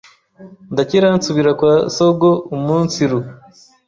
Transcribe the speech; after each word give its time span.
Ndakira 0.73 1.07
nsubira 1.17 1.51
kwa 1.59 1.73
sogoumunsiru 1.95 3.19